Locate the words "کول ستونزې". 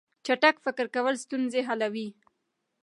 0.95-1.61